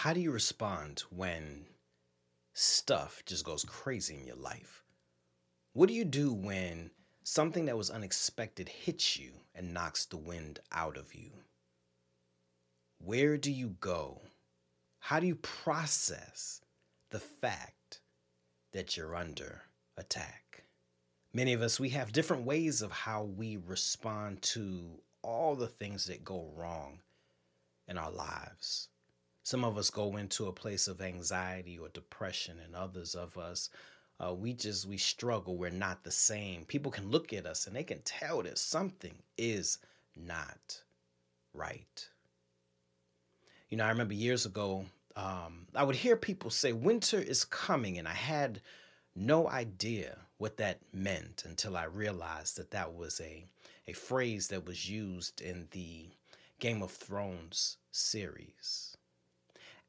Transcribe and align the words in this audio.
How 0.00 0.14
do 0.14 0.20
you 0.20 0.30
respond 0.30 1.00
when 1.10 1.66
stuff 2.54 3.22
just 3.26 3.44
goes 3.44 3.64
crazy 3.64 4.14
in 4.14 4.26
your 4.26 4.36
life? 4.36 4.82
What 5.74 5.88
do 5.88 5.92
you 5.92 6.06
do 6.06 6.32
when 6.32 6.90
something 7.22 7.66
that 7.66 7.76
was 7.76 7.90
unexpected 7.90 8.66
hits 8.66 9.18
you 9.18 9.32
and 9.54 9.74
knocks 9.74 10.06
the 10.06 10.16
wind 10.16 10.60
out 10.72 10.96
of 10.96 11.14
you? 11.14 11.32
Where 13.04 13.36
do 13.36 13.52
you 13.52 13.76
go? 13.78 14.22
How 15.00 15.20
do 15.20 15.26
you 15.26 15.34
process 15.34 16.62
the 17.10 17.20
fact 17.20 18.00
that 18.72 18.96
you're 18.96 19.14
under 19.14 19.60
attack? 19.98 20.64
Many 21.34 21.52
of 21.52 21.60
us, 21.60 21.78
we 21.78 21.90
have 21.90 22.10
different 22.10 22.46
ways 22.46 22.80
of 22.80 22.90
how 22.90 23.24
we 23.24 23.58
respond 23.58 24.40
to 24.56 24.82
all 25.20 25.54
the 25.56 25.68
things 25.68 26.06
that 26.06 26.24
go 26.24 26.50
wrong 26.56 27.00
in 27.86 27.98
our 27.98 28.10
lives. 28.10 28.88
Some 29.42 29.64
of 29.64 29.78
us 29.78 29.90
go 29.90 30.16
into 30.16 30.46
a 30.46 30.52
place 30.52 30.86
of 30.86 31.00
anxiety 31.00 31.78
or 31.78 31.88
depression, 31.88 32.60
and 32.60 32.76
others 32.76 33.14
of 33.14 33.38
us, 33.38 33.70
uh, 34.20 34.34
we 34.34 34.52
just 34.52 34.86
we 34.86 34.98
struggle. 34.98 35.56
We're 35.56 35.70
not 35.70 36.04
the 36.04 36.10
same. 36.10 36.66
People 36.66 36.92
can 36.92 37.10
look 37.10 37.32
at 37.32 37.46
us 37.46 37.66
and 37.66 37.74
they 37.74 37.84
can 37.84 38.02
tell 38.02 38.42
that 38.42 38.58
something 38.58 39.22
is 39.38 39.78
not 40.14 40.82
right. 41.54 42.08
You 43.70 43.78
know, 43.78 43.84
I 43.84 43.88
remember 43.88 44.14
years 44.14 44.44
ago, 44.44 44.84
um, 45.16 45.66
I 45.74 45.84
would 45.84 45.96
hear 45.96 46.16
people 46.16 46.50
say, 46.50 46.72
"Winter 46.72 47.18
is 47.18 47.44
coming," 47.44 47.98
and 47.98 48.06
I 48.06 48.14
had 48.14 48.60
no 49.14 49.48
idea 49.48 50.18
what 50.36 50.58
that 50.58 50.80
meant 50.92 51.44
until 51.44 51.76
I 51.76 51.84
realized 51.84 52.56
that 52.56 52.72
that 52.72 52.94
was 52.94 53.20
a 53.20 53.46
a 53.86 53.92
phrase 53.92 54.48
that 54.48 54.66
was 54.66 54.88
used 54.88 55.40
in 55.40 55.68
the 55.70 56.10
Game 56.58 56.82
of 56.82 56.92
Thrones 56.92 57.78
series. 57.90 58.96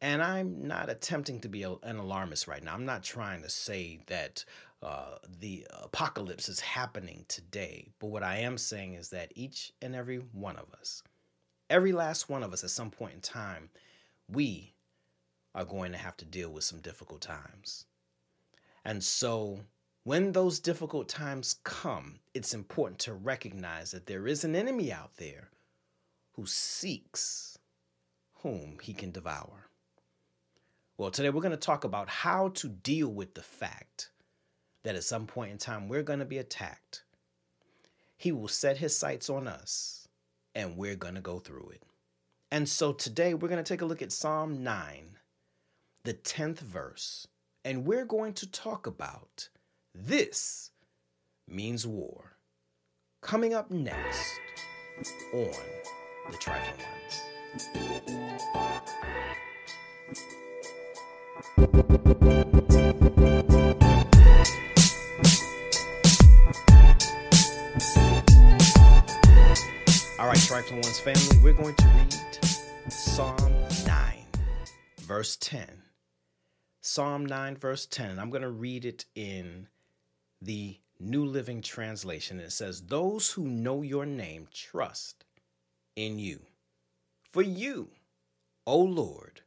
And 0.02 0.24
I'm 0.24 0.68
not 0.68 0.90
attempting 0.90 1.40
to 1.42 1.50
be 1.50 1.64
a, 1.64 1.74
an 1.84 1.98
alarmist 1.98 2.48
right 2.48 2.64
now. 2.64 2.74
I'm 2.74 2.86
not 2.86 3.04
trying 3.04 3.44
to 3.44 3.50
say 3.50 4.00
that 4.08 4.44
uh, 4.82 5.18
the 5.40 5.68
apocalypse 5.84 6.50
is 6.50 6.60
happening 6.60 7.24
today. 7.28 7.88
But 8.00 8.08
what 8.08 8.24
I 8.24 8.38
am 8.38 8.58
saying 8.58 8.96
is 8.96 9.10
that 9.10 9.32
each 9.36 9.74
and 9.82 9.96
every 9.96 10.18
one 10.18 10.58
of 10.58 10.74
us, 10.74 11.04
every 11.70 11.92
last 11.92 12.30
one 12.30 12.42
of 12.42 12.52
us 12.52 12.64
at 12.64 12.72
some 12.72 12.90
point 12.90 13.14
in 13.14 13.22
time, 13.22 13.70
we 14.28 14.74
are 15.54 15.66
going 15.66 15.92
to 15.92 15.98
have 16.00 16.18
to 16.18 16.26
deal 16.26 16.50
with 16.50 16.64
some 16.64 16.80
difficult 16.80 17.22
times. 17.22 17.86
And 18.86 19.04
so 19.04 19.60
when 20.04 20.32
those 20.32 20.60
difficult 20.60 21.10
times 21.10 21.60
come, 21.64 22.20
it's 22.34 22.56
important 22.56 22.98
to 23.02 23.14
recognize 23.14 23.92
that 23.92 24.08
there 24.08 24.26
is 24.26 24.44
an 24.44 24.56
enemy 24.56 24.92
out 24.92 25.16
there 25.18 25.50
who 26.34 26.48
seeks 26.48 27.60
whom 28.42 28.80
he 28.82 28.94
can 28.94 29.12
devour. 29.12 29.68
Well, 31.02 31.10
today 31.10 31.32
we're 31.32 31.42
going 31.42 31.50
to 31.50 31.58
talk 31.58 31.84
about 31.84 32.10
how 32.10 32.50
to 32.50 32.70
deal 32.70 33.08
with 33.08 33.34
the 33.34 33.42
fact 33.42 34.12
that 34.84 34.94
at 34.94 35.04
some 35.04 35.26
point 35.26 35.52
in 35.52 35.58
time 35.58 35.88
we're 35.88 36.04
going 36.04 36.20
to 36.20 36.26
be 36.26 36.38
attacked. 36.38 37.06
He 38.18 38.32
will 38.32 38.48
set 38.48 38.78
his 38.78 38.96
sights 38.96 39.28
on 39.28 39.48
us, 39.48 40.08
and 40.54 40.78
we're 40.78 40.96
going 40.96 41.16
to 41.16 41.22
go 41.22 41.40
through 41.40 41.72
it. 41.74 41.82
And 42.52 42.70
so 42.70 42.94
today 42.94 43.34
we're 43.34 43.48
going 43.48 43.64
to 43.64 43.68
take 43.68 43.82
a 43.82 43.86
look 43.86 44.04
at 44.04 44.12
Psalm 44.12 44.64
9, 44.64 45.18
the 46.04 46.14
10th 46.14 46.60
verse, 46.60 47.28
and 47.66 47.84
we're 47.84 48.06
going 48.06 48.34
to 48.34 48.52
talk 48.52 48.86
about 48.86 49.50
this 49.96 50.70
means 51.48 51.88
war. 51.88 52.38
Coming 53.24 53.56
up 53.56 53.72
next 53.72 54.40
on 55.34 55.50
The 56.30 56.38
Trifling 56.38 56.78
Ones. 56.78 57.72
All 61.34 61.44
right, 70.28 70.38
Trifling 70.40 70.82
Ones 70.82 71.00
family, 71.00 71.38
we're 71.42 71.54
going 71.54 71.76
to 71.76 71.88
read 71.88 72.92
Psalm 72.92 73.54
9, 73.88 74.26
verse 75.00 75.38
10. 75.38 75.66
Psalm 76.82 77.26
9, 77.26 77.56
verse 77.56 77.86
10. 77.86 78.20
I'm 78.20 78.30
going 78.30 78.42
to 78.42 78.50
read 78.50 78.84
it 78.84 79.06
in 79.16 79.68
the 80.42 80.78
New 81.00 81.24
Living 81.24 81.62
Translation. 81.62 82.42
It 82.42 82.52
says, 82.52 82.82
Those 82.82 83.32
who 83.32 83.48
know 83.48 83.84
your 83.84 84.06
name 84.06 84.50
trust 84.54 85.24
in 85.96 86.20
you. 86.20 86.42
For 87.32 87.42
you, 87.42 87.88
O 88.68 88.78
Lord, 88.78 89.42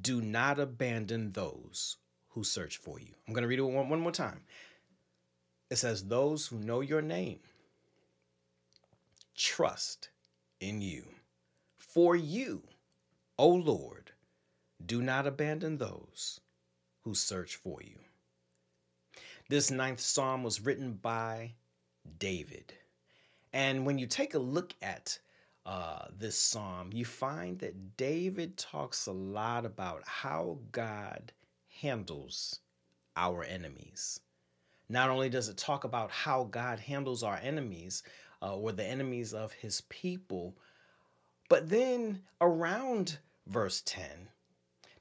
do 0.00 0.20
not 0.20 0.58
abandon 0.58 1.32
those 1.32 1.96
who 2.28 2.44
search 2.44 2.78
for 2.78 2.98
you. 2.98 3.14
I'm 3.26 3.34
going 3.34 3.42
to 3.42 3.48
read 3.48 3.58
it 3.58 3.62
one, 3.62 3.88
one 3.88 4.00
more 4.00 4.12
time. 4.12 4.40
It 5.70 5.76
says, 5.76 6.04
Those 6.04 6.46
who 6.46 6.58
know 6.58 6.80
your 6.80 7.02
name 7.02 7.40
trust 9.34 10.10
in 10.60 10.80
you. 10.80 11.04
For 11.76 12.14
you, 12.16 12.62
O 13.38 13.48
Lord, 13.48 14.12
do 14.84 15.02
not 15.02 15.26
abandon 15.26 15.78
those 15.78 16.40
who 17.02 17.14
search 17.14 17.56
for 17.56 17.82
you. 17.82 17.98
This 19.48 19.70
ninth 19.70 20.00
psalm 20.00 20.42
was 20.42 20.60
written 20.60 20.94
by 20.94 21.54
David. 22.18 22.72
And 23.52 23.84
when 23.84 23.98
you 23.98 24.06
take 24.06 24.34
a 24.34 24.38
look 24.38 24.72
at 24.80 25.18
uh, 25.64 26.06
this 26.18 26.38
psalm, 26.38 26.90
you 26.92 27.04
find 27.04 27.58
that 27.60 27.96
David 27.96 28.56
talks 28.56 29.06
a 29.06 29.12
lot 29.12 29.64
about 29.64 30.02
how 30.06 30.58
God 30.72 31.32
handles 31.80 32.60
our 33.16 33.44
enemies. 33.44 34.20
Not 34.88 35.10
only 35.10 35.28
does 35.28 35.48
it 35.48 35.56
talk 35.56 35.84
about 35.84 36.10
how 36.10 36.44
God 36.44 36.80
handles 36.80 37.22
our 37.22 37.36
enemies 37.36 38.02
uh, 38.42 38.56
or 38.56 38.72
the 38.72 38.84
enemies 38.84 39.32
of 39.32 39.52
his 39.52 39.82
people, 39.82 40.56
but 41.48 41.68
then 41.68 42.22
around 42.40 43.18
verse 43.46 43.82
10, 43.86 44.28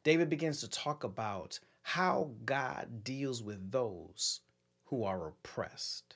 David 0.03 0.29
begins 0.29 0.59
to 0.59 0.69
talk 0.69 1.03
about 1.03 1.59
how 1.81 2.31
God 2.45 3.03
deals 3.03 3.41
with 3.41 3.71
those 3.71 4.41
who 4.85 5.03
are 5.03 5.29
oppressed. 5.29 6.15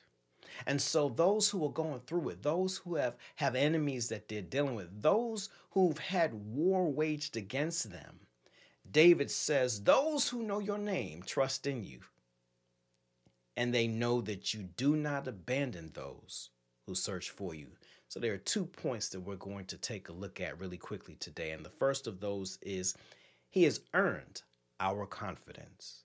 And 0.66 0.80
so 0.80 1.08
those 1.08 1.48
who 1.48 1.64
are 1.64 1.72
going 1.72 2.00
through 2.00 2.30
it, 2.30 2.42
those 2.42 2.78
who 2.78 2.96
have 2.96 3.16
have 3.36 3.54
enemies 3.54 4.08
that 4.08 4.28
they're 4.28 4.42
dealing 4.42 4.74
with, 4.74 5.02
those 5.02 5.48
who've 5.70 5.98
had 5.98 6.32
war 6.34 6.90
waged 6.90 7.36
against 7.36 7.90
them, 7.90 8.20
David 8.90 9.30
says, 9.30 9.82
those 9.82 10.28
who 10.28 10.42
know 10.42 10.58
your 10.58 10.78
name 10.78 11.22
trust 11.22 11.66
in 11.66 11.84
you. 11.84 12.00
And 13.56 13.74
they 13.74 13.86
know 13.88 14.20
that 14.20 14.54
you 14.54 14.62
do 14.62 14.96
not 14.96 15.26
abandon 15.26 15.90
those 15.94 16.50
who 16.86 16.94
search 16.94 17.30
for 17.30 17.54
you. 17.54 17.68
So 18.08 18.20
there 18.20 18.34
are 18.34 18.38
two 18.38 18.66
points 18.66 19.08
that 19.08 19.20
we're 19.20 19.36
going 19.36 19.64
to 19.66 19.76
take 19.76 20.08
a 20.08 20.12
look 20.12 20.40
at 20.40 20.58
really 20.60 20.76
quickly 20.76 21.16
today. 21.16 21.50
And 21.50 21.64
the 21.64 21.70
first 21.70 22.06
of 22.06 22.20
those 22.20 22.58
is 22.62 22.94
he 23.48 23.64
has 23.64 23.80
earned 23.94 24.42
our 24.78 25.06
confidence. 25.06 26.04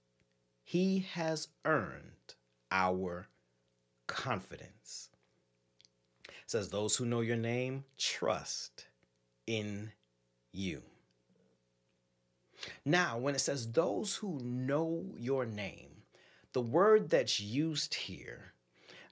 He 0.64 1.00
has 1.12 1.50
earned 1.66 2.36
our 2.72 3.28
confidence. 4.12 5.10
It 6.28 6.34
says, 6.48 6.70
Those 6.70 6.96
who 6.96 7.06
know 7.06 7.22
your 7.22 7.38
name 7.38 7.86
trust 7.98 8.86
in 9.48 9.92
you. 10.52 10.84
Now, 12.86 13.18
when 13.18 13.34
it 13.36 13.40
says 13.40 13.72
those 13.72 14.16
who 14.16 14.40
know 14.44 15.16
your 15.18 15.46
name, 15.46 16.04
the 16.54 16.62
word 16.62 17.10
that's 17.10 17.40
used 17.40 17.94
here 17.96 18.54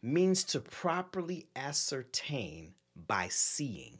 means 0.02 0.44
to 0.46 0.60
properly 0.60 1.48
ascertain 1.56 2.74
by 3.08 3.28
seeing. 3.30 3.98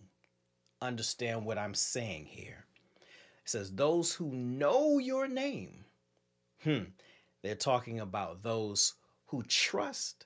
Understand 0.82 1.46
what 1.46 1.58
I'm 1.58 1.74
saying 1.74 2.26
here. 2.26 2.66
It 3.44 3.50
says, 3.50 3.72
Those 3.72 4.14
who 4.14 4.32
know 4.32 5.00
your 5.00 5.28
name. 5.28 5.86
Hmm. 6.64 6.84
They're 7.42 7.56
talking 7.56 8.02
about 8.02 8.44
those 8.44 8.94
who 9.26 9.44
trust 9.44 10.26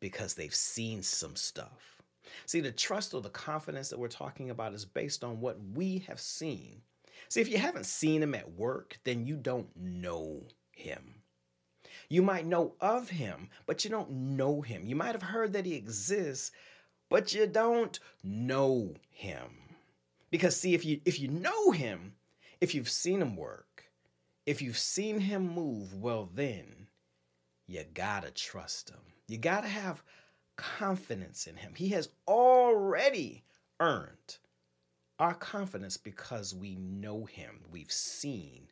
because 0.00 0.34
they've 0.34 0.54
seen 0.54 1.02
some 1.02 1.36
stuff. 1.36 2.02
See, 2.46 2.60
the 2.60 2.72
trust 2.72 3.14
or 3.14 3.20
the 3.20 3.30
confidence 3.30 3.88
that 3.88 3.98
we're 3.98 4.08
talking 4.08 4.50
about 4.50 4.74
is 4.74 4.84
based 4.84 5.22
on 5.22 5.40
what 5.40 5.58
we 5.74 5.98
have 6.08 6.20
seen. 6.20 6.82
See, 7.28 7.40
if 7.40 7.48
you 7.48 7.58
haven't 7.58 7.86
seen 7.86 8.22
him 8.22 8.34
at 8.34 8.52
work, 8.52 8.98
then 9.04 9.26
you 9.26 9.36
don't 9.36 9.68
know 9.76 10.48
him. 10.72 11.22
You 12.08 12.22
might 12.22 12.46
know 12.46 12.74
of 12.80 13.08
him, 13.10 13.50
but 13.66 13.84
you 13.84 13.90
don't 13.90 14.10
know 14.10 14.62
him. 14.62 14.86
You 14.86 14.96
might 14.96 15.12
have 15.12 15.22
heard 15.22 15.52
that 15.52 15.66
he 15.66 15.74
exists, 15.74 16.50
but 17.08 17.32
you 17.32 17.46
don't 17.46 17.98
know 18.24 18.94
him. 19.10 19.76
Because 20.30 20.56
see, 20.56 20.74
if 20.74 20.84
you 20.84 21.00
if 21.04 21.20
you 21.20 21.28
know 21.28 21.70
him, 21.70 22.14
if 22.60 22.74
you've 22.74 22.90
seen 22.90 23.20
him 23.20 23.36
work, 23.36 23.84
if 24.46 24.62
you've 24.62 24.78
seen 24.78 25.20
him 25.20 25.54
move, 25.54 25.94
well 25.94 26.30
then 26.34 26.88
you 27.66 27.84
gotta 27.94 28.30
trust 28.30 28.90
him. 28.90 29.09
You 29.30 29.38
gotta 29.38 29.68
have 29.68 30.02
confidence 30.56 31.46
in 31.46 31.54
him. 31.54 31.72
He 31.76 31.90
has 31.90 32.08
already 32.26 33.44
earned 33.78 34.38
our 35.20 35.34
confidence 35.34 35.96
because 35.96 36.52
we 36.52 36.74
know 36.74 37.26
him. 37.26 37.60
We've 37.70 37.92
seen 37.92 38.66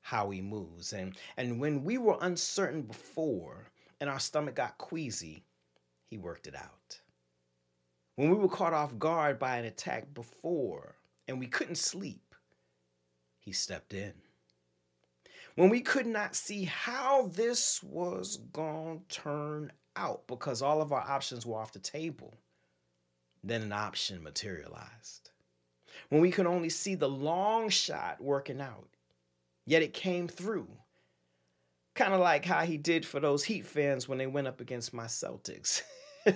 how 0.00 0.30
he 0.30 0.40
moves. 0.40 0.92
And, 0.92 1.16
and 1.36 1.60
when 1.60 1.82
we 1.82 1.98
were 1.98 2.16
uncertain 2.20 2.82
before 2.82 3.72
and 4.00 4.08
our 4.08 4.20
stomach 4.20 4.54
got 4.54 4.78
queasy, 4.78 5.42
he 6.06 6.16
worked 6.16 6.46
it 6.46 6.54
out. 6.54 7.00
When 8.14 8.30
we 8.30 8.36
were 8.36 8.48
caught 8.48 8.72
off 8.72 8.96
guard 9.00 9.40
by 9.40 9.56
an 9.56 9.64
attack 9.64 10.14
before 10.14 10.94
and 11.26 11.40
we 11.40 11.48
couldn't 11.48 11.74
sleep, 11.74 12.36
he 13.40 13.50
stepped 13.50 13.94
in. 13.94 14.14
When 15.56 15.70
we 15.70 15.80
could 15.80 16.06
not 16.06 16.36
see 16.36 16.66
how 16.66 17.26
this 17.32 17.82
was 17.82 18.36
going 18.52 19.02
to 19.08 19.20
turn 19.22 19.72
out 19.98 20.26
because 20.26 20.62
all 20.62 20.80
of 20.80 20.92
our 20.92 21.00
options 21.00 21.44
were 21.44 21.58
off 21.58 21.72
the 21.72 21.78
table, 21.78 22.32
then 23.42 23.62
an 23.62 23.72
option 23.72 24.22
materialized. 24.22 25.30
When 26.08 26.20
we 26.20 26.30
could 26.30 26.46
only 26.46 26.68
see 26.68 26.94
the 26.94 27.08
long 27.08 27.68
shot 27.68 28.20
working 28.20 28.60
out, 28.60 28.88
yet 29.66 29.82
it 29.82 29.92
came 29.92 30.28
through. 30.28 30.68
Kind 31.94 32.14
of 32.14 32.20
like 32.20 32.44
how 32.44 32.60
he 32.64 32.76
did 32.76 33.04
for 33.04 33.18
those 33.18 33.44
Heat 33.44 33.66
fans 33.66 34.08
when 34.08 34.18
they 34.18 34.26
went 34.26 34.46
up 34.46 34.60
against 34.60 34.94
my 34.94 35.06
Celtics. 35.06 35.82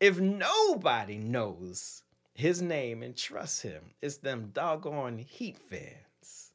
if 0.00 0.20
nobody 0.20 1.18
knows 1.18 2.04
his 2.34 2.62
name 2.62 3.02
and 3.02 3.16
trusts 3.16 3.60
him, 3.60 3.82
it's 4.00 4.18
them 4.18 4.50
doggone 4.52 5.18
Heat 5.18 5.58
fans. 5.58 6.52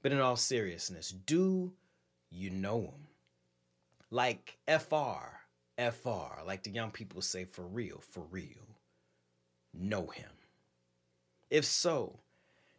But 0.00 0.12
in 0.12 0.20
all 0.20 0.36
seriousness, 0.36 1.10
do 1.10 1.72
you 2.30 2.50
know 2.50 2.80
him? 2.80 3.06
Like 4.14 4.58
FR, 4.68 5.40
FR, 5.76 6.44
like 6.46 6.62
the 6.62 6.70
young 6.70 6.92
people 6.92 7.20
say, 7.20 7.44
for 7.46 7.66
real, 7.66 7.98
for 7.98 8.22
real. 8.30 8.78
Know 9.72 10.06
him. 10.06 10.30
If 11.50 11.64
so, 11.64 12.20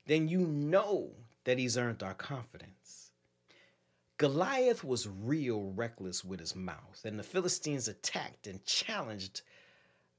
then 0.05 0.29
you 0.29 0.47
know 0.47 1.11
that 1.43 1.57
he's 1.57 1.77
earned 1.77 2.03
our 2.03 2.13
confidence. 2.13 3.11
Goliath 4.15 4.85
was 4.85 5.09
real 5.09 5.73
reckless 5.75 6.23
with 6.23 6.39
his 6.39 6.55
mouth, 6.55 7.01
and 7.03 7.19
the 7.19 7.23
Philistines 7.23 7.89
attacked 7.89 8.47
and 8.47 8.63
challenged 8.63 9.41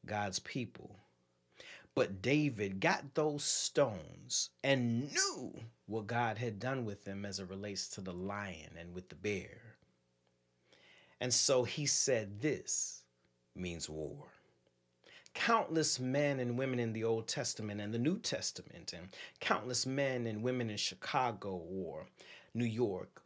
God's 0.04 0.40
people. 0.40 1.00
But 1.94 2.20
David 2.20 2.78
got 2.78 3.14
those 3.14 3.42
stones 3.42 4.50
and 4.62 5.10
knew 5.10 5.60
what 5.86 6.08
God 6.08 6.36
had 6.36 6.60
done 6.60 6.84
with 6.84 7.04
them 7.04 7.24
as 7.24 7.40
it 7.40 7.48
relates 7.48 7.88
to 7.88 8.02
the 8.02 8.12
lion 8.12 8.76
and 8.78 8.92
with 8.92 9.08
the 9.08 9.14
bear. 9.14 9.65
And 11.20 11.32
so 11.32 11.64
he 11.64 11.86
said, 11.86 12.40
This 12.40 13.04
means 13.54 13.88
war 13.88 14.28
countless 15.36 16.00
men 16.00 16.40
and 16.40 16.58
women 16.58 16.78
in 16.78 16.94
the 16.94 17.04
Old 17.04 17.28
Testament 17.28 17.78
and 17.78 17.92
the 17.92 17.98
New 17.98 18.18
Testament, 18.18 18.94
and 18.94 19.08
countless 19.38 19.84
men 19.84 20.26
and 20.26 20.42
women 20.42 20.70
in 20.70 20.78
Chicago 20.78 21.62
or 21.70 22.06
New 22.54 22.64
York, 22.64 23.22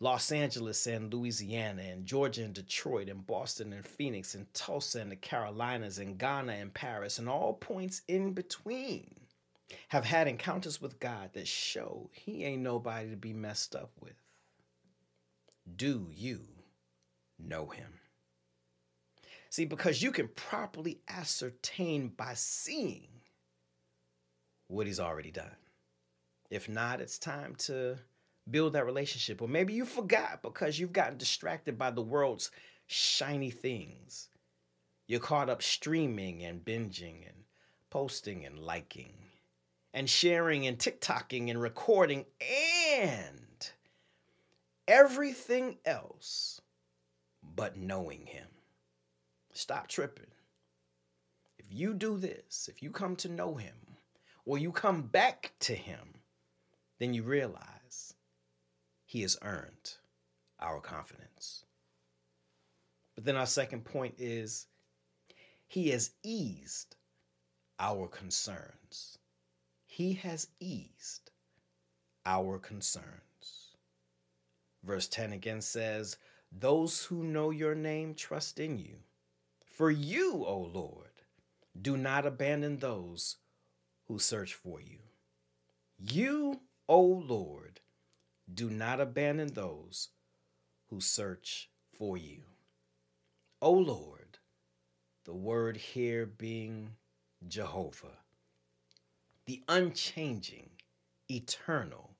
Los 0.00 0.32
Angeles 0.32 0.86
and 0.86 1.12
Louisiana, 1.12 1.82
and 1.82 2.06
Georgia 2.06 2.44
and 2.44 2.54
Detroit, 2.54 3.10
and 3.10 3.26
Boston 3.26 3.74
and 3.74 3.86
Phoenix, 3.86 4.34
and 4.34 4.52
Tulsa 4.54 5.00
and 5.00 5.12
the 5.12 5.16
Carolinas, 5.16 5.98
and 5.98 6.18
Ghana 6.18 6.52
and 6.52 6.72
Paris, 6.72 7.18
and 7.18 7.28
all 7.28 7.52
points 7.52 8.00
in 8.08 8.32
between 8.32 9.14
have 9.88 10.04
had 10.04 10.26
encounters 10.26 10.80
with 10.80 10.98
God 10.98 11.30
that 11.34 11.46
show 11.46 12.10
He 12.12 12.44
ain't 12.44 12.62
nobody 12.62 13.10
to 13.10 13.16
be 13.16 13.34
messed 13.34 13.76
up 13.76 13.92
with. 14.00 14.16
Do 15.76 16.08
you 16.10 16.53
know 17.48 17.66
Him? 17.66 18.00
See, 19.54 19.64
because 19.64 20.02
you 20.02 20.10
can 20.10 20.26
properly 20.28 20.98
ascertain 21.08 22.08
by 22.08 22.34
seeing 22.34 23.06
what 24.66 24.88
he's 24.88 24.98
already 24.98 25.30
done. 25.30 25.54
If 26.50 26.68
not, 26.68 27.00
it's 27.00 27.18
time 27.18 27.54
to 27.58 27.96
build 28.50 28.72
that 28.72 28.84
relationship. 28.84 29.40
Or 29.40 29.46
maybe 29.46 29.72
you 29.72 29.84
forgot 29.84 30.42
because 30.42 30.78
you've 30.78 30.92
gotten 30.92 31.18
distracted 31.18 31.78
by 31.78 31.92
the 31.92 32.02
world's 32.02 32.50
shiny 32.86 33.50
things. 33.50 34.28
You're 35.06 35.20
caught 35.20 35.48
up 35.48 35.62
streaming 35.62 36.42
and 36.44 36.64
binging 36.64 37.24
and 37.24 37.44
posting 37.90 38.46
and 38.46 38.58
liking 38.58 39.14
and 39.92 40.10
sharing 40.10 40.66
and 40.66 40.78
TikToking 40.78 41.50
and 41.50 41.62
recording 41.62 42.24
and 42.40 43.70
everything 44.88 45.78
else 45.84 46.60
but 47.54 47.76
knowing 47.76 48.26
Him. 48.26 48.46
Stop 49.52 49.86
tripping. 49.86 50.26
If 51.58 51.66
you 51.70 51.94
do 51.94 52.18
this, 52.18 52.68
if 52.68 52.82
you 52.82 52.90
come 52.90 53.14
to 53.16 53.28
know 53.28 53.54
him, 53.54 53.76
or 54.44 54.58
you 54.58 54.72
come 54.72 55.02
back 55.02 55.52
to 55.60 55.74
him, 55.74 56.14
then 56.98 57.14
you 57.14 57.22
realize 57.22 58.14
he 59.06 59.22
has 59.22 59.38
earned 59.42 59.94
our 60.60 60.80
confidence. 60.80 61.64
But 63.14 63.24
then 63.24 63.36
our 63.36 63.46
second 63.46 63.84
point 63.84 64.16
is 64.18 64.66
he 65.68 65.90
has 65.90 66.10
eased 66.24 66.96
our 67.78 68.08
concerns. 68.08 69.18
He 69.86 70.14
has 70.14 70.48
eased 70.58 71.30
our 72.26 72.58
concerns. 72.58 73.76
Verse 74.82 75.06
10 75.06 75.32
again 75.32 75.60
says, 75.60 76.16
Those 76.56 77.04
who 77.04 77.24
know 77.24 77.50
your 77.50 77.74
name 77.74 78.14
trust 78.14 78.60
in 78.60 78.78
you. 78.78 78.98
For 79.64 79.90
you, 79.90 80.44
O 80.44 80.58
Lord, 80.72 81.22
do 81.80 81.96
not 81.96 82.26
abandon 82.26 82.78
those 82.78 83.38
who 84.06 84.20
search 84.20 84.54
for 84.54 84.80
you. 84.80 85.00
You, 85.98 86.60
O 86.88 87.00
Lord, 87.02 87.80
do 88.52 88.70
not 88.70 89.00
abandon 89.00 89.54
those 89.54 90.10
who 90.90 91.00
search 91.00 91.70
for 91.98 92.16
you. 92.16 92.42
O 93.60 93.72
Lord, 93.72 94.38
the 95.24 95.34
word 95.34 95.76
here 95.76 96.24
being 96.24 96.90
Jehovah, 97.48 98.18
the 99.46 99.64
unchanging, 99.68 100.70
eternal, 101.28 102.13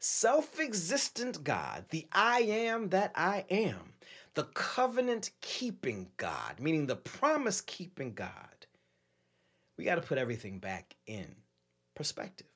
self 0.00 0.58
existent 0.58 1.44
God, 1.44 1.84
the 1.90 2.06
I 2.12 2.40
am 2.40 2.88
that 2.88 3.12
I 3.14 3.44
am, 3.50 3.92
the 4.34 4.44
covenant 4.44 5.30
keeping 5.40 6.10
God, 6.16 6.58
meaning 6.58 6.86
the 6.86 6.96
promise 6.96 7.60
keeping 7.60 8.14
God, 8.14 8.66
we 9.76 9.84
got 9.84 9.96
to 9.96 10.02
put 10.02 10.18
everything 10.18 10.58
back 10.58 10.96
in 11.06 11.34
perspective. 11.94 12.46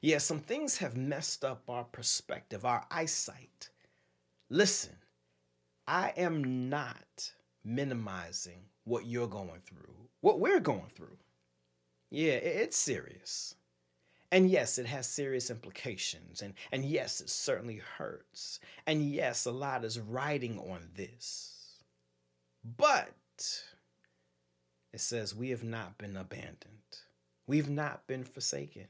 Yeah, 0.00 0.18
some 0.18 0.40
things 0.40 0.76
have 0.78 0.96
messed 0.96 1.44
up 1.44 1.68
our 1.68 1.84
perspective, 1.84 2.64
our 2.64 2.86
eyesight. 2.90 3.70
Listen, 4.50 4.96
I 5.88 6.12
am 6.16 6.68
not 6.68 7.32
minimizing 7.64 8.62
what 8.84 9.06
you're 9.06 9.26
going 9.26 9.60
through, 9.62 9.94
what 10.20 10.38
we're 10.38 10.60
going 10.60 10.90
through. 10.94 11.16
Yeah, 12.10 12.34
it's 12.34 12.76
serious. 12.76 13.56
And 14.34 14.50
yes, 14.50 14.78
it 14.78 14.86
has 14.86 15.06
serious 15.06 15.48
implications. 15.48 16.42
And, 16.42 16.54
and 16.72 16.84
yes, 16.84 17.20
it 17.20 17.30
certainly 17.30 17.76
hurts. 17.76 18.58
And 18.84 19.08
yes, 19.08 19.44
a 19.44 19.52
lot 19.52 19.84
is 19.84 20.00
riding 20.00 20.58
on 20.58 20.90
this. 20.96 21.84
But 22.64 23.14
it 24.92 24.98
says, 24.98 25.36
We 25.36 25.50
have 25.50 25.62
not 25.62 25.98
been 25.98 26.16
abandoned, 26.16 26.98
we've 27.46 27.68
not 27.68 28.08
been 28.08 28.24
forsaken. 28.24 28.88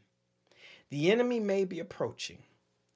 The 0.89 1.13
enemy 1.13 1.41
may 1.41 1.67
be 1.67 1.79
approaching, 1.79 2.43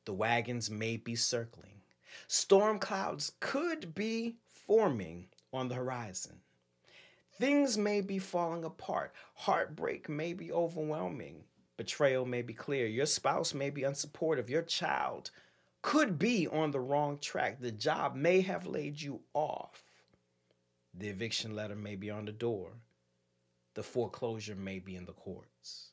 the 0.07 0.15
wagons 0.15 0.71
may 0.71 0.97
be 0.97 1.17
circling, 1.17 1.83
storm 2.29 2.79
clouds 2.79 3.33
could 3.41 3.95
be 3.95 4.39
forming 4.47 5.29
on 5.53 5.69
the 5.69 5.75
horizon. 5.75 6.41
Things 7.33 7.77
may 7.77 8.01
be 8.01 8.19
falling 8.19 8.65
apart. 8.65 9.13
Heartbreak 9.35 10.09
may 10.09 10.33
be 10.33 10.51
overwhelming. 10.51 11.45
Betrayal 11.79 12.27
may 12.27 12.43
be 12.43 12.53
clear. 12.53 12.87
Your 12.87 13.07
spouse 13.07 13.55
may 13.55 13.71
be 13.71 13.83
unsupportive. 13.83 14.51
Your 14.51 14.63
child 14.63 15.31
could 15.81 16.19
be 16.19 16.47
on 16.49 16.73
the 16.73 16.81
wrong 16.81 17.19
track. 17.19 17.61
The 17.61 17.71
job 17.71 18.17
may 18.17 18.41
have 18.41 18.67
laid 18.67 19.01
you 19.01 19.21
off. 19.33 19.85
The 20.93 21.09
eviction 21.09 21.55
letter 21.55 21.77
may 21.77 21.95
be 21.95 22.11
on 22.11 22.25
the 22.25 22.33
door. 22.33 22.73
The 23.75 23.85
foreclosure 23.85 24.57
may 24.57 24.81
be 24.81 24.97
in 24.97 25.07
the 25.07 25.13
courts. 25.13 25.93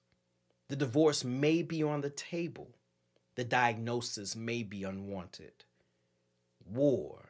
The 0.69 0.75
divorce 0.75 1.23
may 1.23 1.61
be 1.61 1.83
on 1.83 2.01
the 2.01 2.09
table. 2.09 2.75
The 3.35 3.43
diagnosis 3.43 4.35
may 4.35 4.63
be 4.63 4.83
unwanted. 4.83 5.65
War 6.65 7.29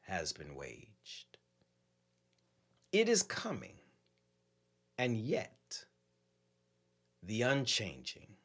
has 0.00 0.32
been 0.32 0.56
waged. 0.56 1.38
It 2.90 3.08
is 3.08 3.22
coming, 3.22 3.78
and 4.98 5.16
yet 5.16 5.56
the 7.22 7.42
unchanging, 7.42 8.36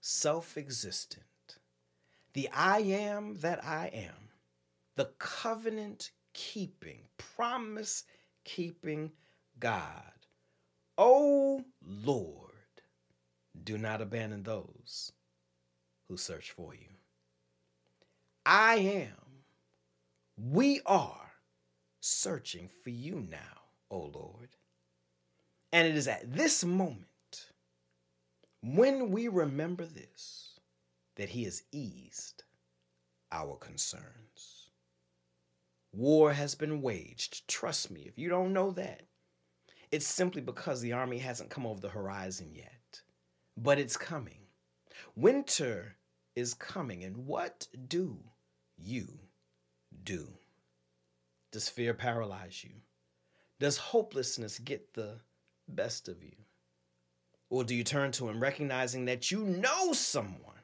self 0.00 0.56
existent, 0.56 1.58
the 2.32 2.48
I 2.50 2.78
am 2.78 3.34
that 3.40 3.64
I 3.64 3.88
am, 3.88 4.30
the 4.96 5.10
covenant 5.18 6.10
keeping, 6.32 7.08
promise 7.16 8.04
keeping 8.44 9.12
God 9.58 10.12
Oh 11.00 11.64
Lord, 11.86 12.50
do 13.62 13.78
not 13.78 14.02
abandon 14.02 14.42
those 14.42 15.12
who 16.08 16.16
search 16.16 16.50
for 16.50 16.74
you. 16.74 16.88
I 18.44 18.76
am, 18.76 19.44
we 20.36 20.80
are 20.84 21.30
searching 22.00 22.68
for 22.82 22.90
you 22.90 23.20
now, 23.30 23.62
O 23.92 24.10
Lord. 24.12 24.48
And 25.72 25.86
it 25.86 25.94
is 25.94 26.08
at 26.08 26.32
this 26.34 26.64
moment, 26.64 27.06
when 28.76 29.10
we 29.10 29.28
remember 29.28 29.86
this, 29.86 30.58
that 31.16 31.28
He 31.30 31.44
has 31.44 31.62
eased 31.72 32.44
our 33.32 33.56
concerns. 33.56 34.70
War 35.92 36.32
has 36.32 36.54
been 36.54 36.82
waged. 36.82 37.48
Trust 37.48 37.90
me, 37.90 38.02
if 38.02 38.18
you 38.18 38.28
don't 38.28 38.52
know 38.52 38.70
that, 38.72 39.02
it's 39.90 40.06
simply 40.06 40.42
because 40.42 40.80
the 40.80 40.92
army 40.92 41.18
hasn't 41.18 41.50
come 41.50 41.66
over 41.66 41.80
the 41.80 41.88
horizon 41.88 42.50
yet. 42.52 43.00
But 43.56 43.78
it's 43.78 43.96
coming. 43.96 44.40
Winter 45.16 45.96
is 46.36 46.54
coming. 46.54 47.04
And 47.04 47.26
what 47.26 47.66
do 47.88 48.18
you 48.76 49.08
do? 50.04 50.28
Does 51.52 51.68
fear 51.68 51.94
paralyze 51.94 52.62
you? 52.62 52.74
Does 53.58 53.78
hopelessness 53.78 54.58
get 54.58 54.92
the 54.92 55.20
best 55.68 56.08
of 56.08 56.22
you? 56.22 56.36
Or 57.50 57.64
do 57.64 57.74
you 57.74 57.84
turn 57.84 58.12
to 58.12 58.28
Him 58.28 58.40
recognizing 58.40 59.06
that 59.06 59.30
you 59.30 59.44
know 59.44 59.92
someone 59.92 60.54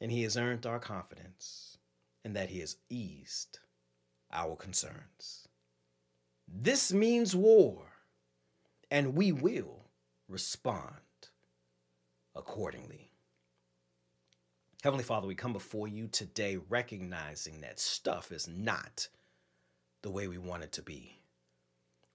and 0.00 0.10
He 0.10 0.22
has 0.24 0.36
earned 0.36 0.66
our 0.66 0.78
confidence 0.80 1.78
and 2.24 2.34
that 2.36 2.50
He 2.50 2.60
has 2.60 2.76
eased 2.90 3.58
our 4.32 4.56
concerns? 4.56 5.48
This 6.48 6.92
means 6.92 7.36
war, 7.36 7.84
and 8.90 9.14
we 9.14 9.32
will 9.32 9.84
respond 10.28 10.94
accordingly. 12.34 13.10
Heavenly 14.82 15.04
Father, 15.04 15.26
we 15.26 15.34
come 15.34 15.52
before 15.52 15.88
you 15.88 16.08
today 16.08 16.56
recognizing 16.68 17.60
that 17.60 17.80
stuff 17.80 18.32
is 18.32 18.48
not 18.48 19.08
the 20.02 20.10
way 20.10 20.28
we 20.28 20.38
want 20.38 20.62
it 20.62 20.72
to 20.72 20.82
be. 20.82 21.18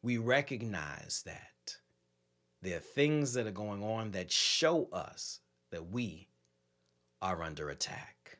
We 0.01 0.17
recognize 0.17 1.23
that 1.25 1.52
there 2.63 2.77
are 2.77 2.79
things 2.79 3.33
that 3.33 3.45
are 3.45 3.51
going 3.51 3.83
on 3.83 4.11
that 4.11 4.31
show 4.31 4.87
us 4.93 5.41
that 5.69 5.89
we 5.91 6.29
are 7.21 7.43
under 7.43 7.69
attack. 7.69 8.37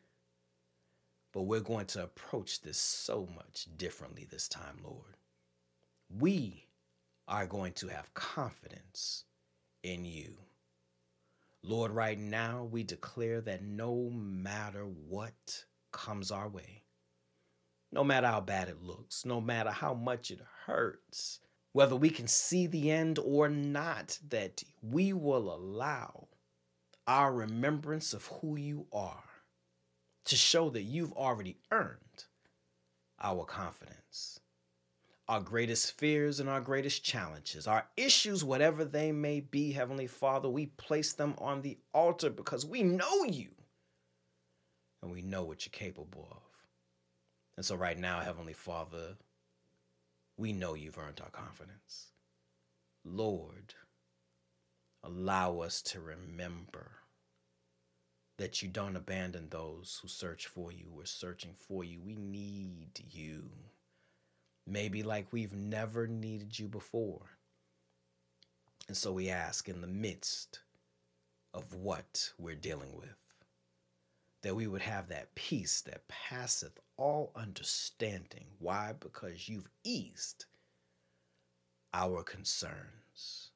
But 1.34 1.42
we're 1.42 1.60
going 1.60 1.88
to 1.88 2.04
approach 2.04 2.62
this 2.62 2.78
so 2.78 3.28
much 3.36 3.68
differently 3.76 4.26
this 4.30 4.48
time, 4.48 4.78
Lord. 4.82 5.18
We 6.20 6.68
are 7.28 7.46
going 7.46 7.74
to 7.74 7.88
have 7.90 8.14
confidence 8.14 9.26
in 9.84 10.06
you. 10.06 10.38
Lord, 11.62 11.92
right 11.92 12.20
now 12.20 12.70
we 12.72 12.84
declare 12.84 13.42
that 13.42 13.64
no 13.64 14.10
matter 14.10 14.86
what 14.86 15.66
comes 15.92 16.32
our 16.32 16.48
way, 16.48 16.84
no 17.92 18.06
matter 18.06 18.28
how 18.28 18.42
bad 18.42 18.70
it 18.70 18.82
looks, 18.82 19.26
no 19.26 19.42
matter 19.42 19.72
how 19.72 19.94
much 19.94 20.32
it 20.32 20.40
hurts, 20.66 21.40
whether 21.74 21.96
we 21.96 22.10
can 22.10 22.28
see 22.28 22.68
the 22.68 22.90
end 22.92 23.20
or 23.20 23.50
not, 23.50 24.18
that 24.30 24.64
we 24.82 25.14
will 25.14 25.54
allow 25.54 26.28
our 27.06 27.34
remembrance 27.34 28.14
of 28.14 28.26
who 28.28 28.56
you 28.56 28.88
are 28.94 29.24
to 30.26 30.36
show 30.36 30.70
that 30.70 30.84
you've 30.84 31.14
already 31.14 31.58
earned 31.72 32.26
our 33.20 33.44
confidence 33.44 34.40
our 35.28 35.40
greatest 35.40 35.98
fears 35.98 36.40
and 36.40 36.50
our 36.50 36.60
greatest 36.60 37.04
challenges, 37.04 37.66
our 37.66 37.88
issues, 37.96 38.44
whatever 38.44 38.84
they 38.84 39.12
may 39.12 39.40
be, 39.40 39.72
Heavenly 39.72 40.08
Father, 40.08 40.50
we 40.50 40.68
place 40.68 41.14
them 41.14 41.36
on 41.38 41.62
the 41.62 41.78
altar 41.94 42.30
because 42.30 42.66
we 42.66 42.84
know 42.84 43.24
you 43.24 43.50
and 45.02 45.12
we 45.12 45.22
know 45.22 45.44
what 45.44 45.66
you're 45.66 45.72
capable 45.72 46.28
of. 46.30 46.38
And 47.56 47.66
so, 47.66 47.76
right 47.76 47.98
now, 47.98 48.20
Heavenly 48.20 48.54
Father, 48.54 49.16
we 50.44 50.52
know 50.52 50.74
you've 50.74 50.98
earned 50.98 51.22
our 51.22 51.30
confidence. 51.30 52.12
Lord, 53.06 53.74
allow 55.02 55.62
us 55.62 55.82
to 55.84 56.02
remember 56.02 56.92
that 58.38 58.62
you 58.62 58.68
don't 58.68 58.98
abandon 58.98 59.48
those 59.50 60.00
who 60.02 60.10
search 60.10 60.48
for 60.48 60.70
you. 60.70 60.88
We're 60.92 61.06
searching 61.06 61.56
for 61.58 61.86
you. 61.86 62.02
We 62.02 62.16
need 62.16 62.90
you 63.10 63.44
maybe 64.68 65.02
like 65.02 65.32
we've 65.32 65.54
never 65.54 66.08
needed 66.08 66.60
you 66.60 66.68
before. 66.68 67.22
And 68.90 68.98
so 68.98 69.14
we 69.14 69.30
ask 69.30 69.70
in 69.70 69.80
the 69.80 69.88
midst 69.88 70.60
of 71.54 71.74
what 71.74 72.34
we're 72.38 72.56
dealing 72.56 72.94
with, 72.98 73.16
that 74.44 74.56
we 74.56 74.68
would 74.68 74.82
have 74.82 75.08
that 75.08 75.34
peace 75.36 75.82
that 75.82 76.08
passeth 76.10 76.78
all 76.98 77.32
understanding. 77.36 78.46
Why? 78.60 78.94
Because 79.00 79.50
you've 79.50 79.70
eased 79.84 80.46
our 81.94 82.24
concerns. 82.24 83.52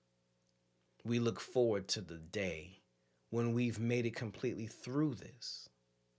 We 1.03 1.19
look 1.19 1.39
forward 1.39 1.87
to 1.89 2.01
the 2.01 2.17
day 2.17 2.81
when 3.29 3.53
we've 3.53 3.79
made 3.79 4.05
it 4.05 4.15
completely 4.15 4.67
through 4.67 5.15
this 5.15 5.69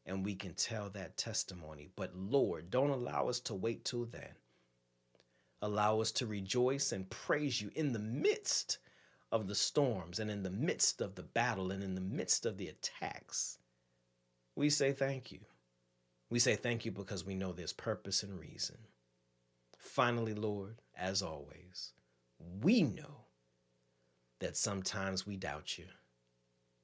and 0.05 0.25
we 0.25 0.35
can 0.35 0.55
tell 0.55 0.91
that 0.91 1.17
testimony. 1.17 1.89
But 1.97 2.15
Lord, 2.15 2.71
don't 2.71 2.91
allow 2.91 3.29
us 3.29 3.41
to 3.41 3.55
wait 3.55 3.85
till 3.85 4.05
then. 4.05 4.35
Allow 5.63 6.01
us 6.01 6.13
to 6.13 6.27
rejoice 6.27 6.93
and 6.93 7.09
praise 7.09 7.61
you 7.61 7.71
in 7.75 7.93
the 7.93 7.99
midst 7.99 8.79
of 9.33 9.49
the 9.49 9.55
storms 9.55 10.19
and 10.19 10.31
in 10.31 10.43
the 10.43 10.51
midst 10.51 11.01
of 11.01 11.15
the 11.15 11.23
battle 11.23 11.71
and 11.71 11.83
in 11.83 11.95
the 11.95 12.01
midst 12.01 12.47
of 12.47 12.59
the 12.59 12.69
attacks. 12.69 13.59
We 14.59 14.71
say 14.71 14.93
thank 14.93 15.31
you. 15.31 15.39
We 16.31 16.41
say 16.41 16.57
thank 16.57 16.85
you 16.85 16.91
because 16.91 17.25
we 17.25 17.37
know 17.37 17.53
there's 17.53 17.73
purpose 17.73 18.25
and 18.25 18.41
reason. 18.41 18.77
Finally, 19.79 20.35
Lord, 20.35 20.83
as 20.97 21.23
always, 21.23 21.93
we 22.61 22.83
know 22.83 23.27
that 24.41 24.57
sometimes 24.57 25.25
we 25.25 25.37
doubt 25.37 25.79
you. 25.79 25.85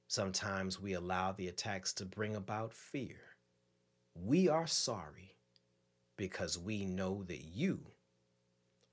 Sometimes 0.06 0.80
we 0.80 0.92
allow 0.92 1.32
the 1.32 1.48
attacks 1.48 1.92
to 1.94 2.04
bring 2.04 2.36
about 2.36 2.72
fear. 2.72 3.18
We 4.14 4.48
are 4.48 4.68
sorry 4.68 5.34
because 6.16 6.56
we 6.56 6.84
know 6.84 7.24
that 7.24 7.42
you 7.42 7.80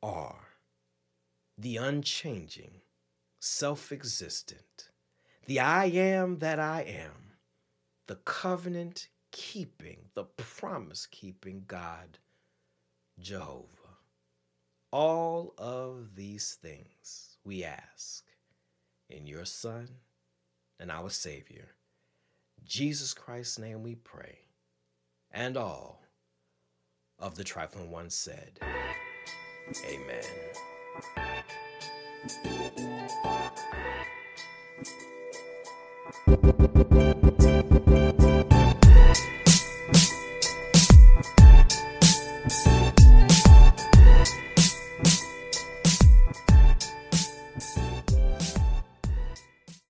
are 0.01 0.47
the 1.55 1.77
unchanging, 1.77 2.81
self 3.39 3.91
existent, 3.91 4.89
the 5.45 5.59
I 5.59 5.85
am 5.85 6.39
that 6.39 6.59
I 6.59 6.81
am, 6.81 7.30
the 8.11 8.17
covenant 8.25 9.07
keeping, 9.31 9.97
the 10.15 10.25
promise 10.25 11.05
keeping 11.05 11.63
God, 11.65 12.17
Jehovah. 13.21 13.95
All 14.91 15.53
of 15.57 16.13
these 16.13 16.57
things 16.61 17.37
we 17.45 17.63
ask 17.63 18.25
in 19.09 19.25
your 19.25 19.45
Son 19.45 19.87
and 20.77 20.91
our 20.91 21.09
Savior, 21.09 21.69
Jesus 22.65 23.13
Christ's 23.13 23.59
name 23.59 23.81
we 23.81 23.95
pray. 23.95 24.39
And 25.31 25.55
all 25.55 26.01
of 27.17 27.35
the 27.35 27.45
trifling 27.45 27.91
ones 27.91 28.13
said, 28.13 28.59
Amen. 29.87 30.25